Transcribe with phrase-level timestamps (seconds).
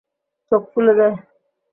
[0.51, 1.15] চোখ ফুলে যায়।